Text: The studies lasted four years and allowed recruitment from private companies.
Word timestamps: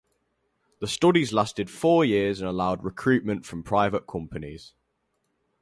The 0.79 0.87
studies 0.87 1.31
lasted 1.31 1.69
four 1.69 2.03
years 2.03 2.41
and 2.41 2.49
allowed 2.49 2.83
recruitment 2.83 3.45
from 3.45 3.61
private 3.61 4.07
companies. 4.07 4.73